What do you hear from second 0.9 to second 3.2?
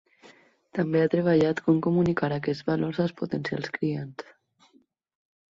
ha treballat com comunicar aquests valors als